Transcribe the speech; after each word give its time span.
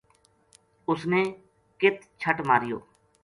اُس 0.87 1.01
نے 1.11 1.21
کت 1.79 1.95
چھٹ 2.19 2.37
ماریو 2.47 2.77